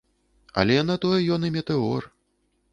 Але 0.61 0.77
на 0.87 0.95
тое 1.05 1.19
ён 1.37 1.47
і 1.53 1.55
метэор. 1.61 2.11